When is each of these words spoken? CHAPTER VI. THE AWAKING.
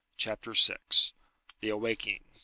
CHAPTER 0.17 0.53
VI. 0.53 0.77
THE 1.59 1.69
AWAKING. 1.69 2.23